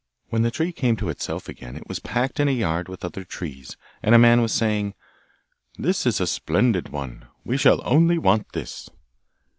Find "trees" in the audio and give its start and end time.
3.23-3.77